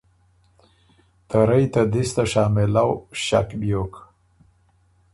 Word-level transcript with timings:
ته 1.27 1.39
رئ 1.49 1.65
ته 1.73 1.81
دِس 1.91 2.09
ته 2.15 2.23
شامېلؤ 2.31 2.91
ݭک 3.23 3.49
بیوک 3.59 3.93